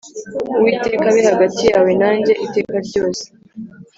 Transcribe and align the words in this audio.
Uwiteka 0.57 1.03
abe 1.09 1.21
hagati 1.29 1.61
yawe 1.71 1.91
nanjye 2.01 2.33
iteka 2.45 2.75
ryose. 2.87 3.25